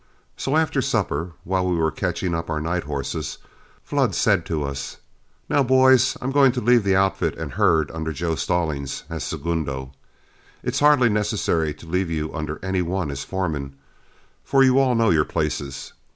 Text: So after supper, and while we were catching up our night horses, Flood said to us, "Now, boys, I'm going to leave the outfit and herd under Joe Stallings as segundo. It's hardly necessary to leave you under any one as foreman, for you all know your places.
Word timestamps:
So 0.35 0.57
after 0.57 0.81
supper, 0.81 1.21
and 1.23 1.31
while 1.43 1.67
we 1.69 1.75
were 1.75 1.91
catching 1.91 2.33
up 2.33 2.49
our 2.49 2.59
night 2.59 2.85
horses, 2.85 3.37
Flood 3.83 4.15
said 4.15 4.47
to 4.47 4.63
us, 4.63 4.97
"Now, 5.47 5.61
boys, 5.61 6.17
I'm 6.19 6.31
going 6.31 6.51
to 6.53 6.59
leave 6.59 6.83
the 6.83 6.95
outfit 6.95 7.37
and 7.37 7.51
herd 7.53 7.91
under 7.91 8.11
Joe 8.11 8.33
Stallings 8.33 9.03
as 9.11 9.23
segundo. 9.23 9.91
It's 10.63 10.79
hardly 10.79 11.09
necessary 11.09 11.71
to 11.75 11.85
leave 11.85 12.09
you 12.09 12.33
under 12.33 12.59
any 12.65 12.81
one 12.81 13.11
as 13.11 13.23
foreman, 13.23 13.75
for 14.43 14.63
you 14.63 14.79
all 14.79 14.95
know 14.95 15.11
your 15.11 15.23
places. 15.23 15.93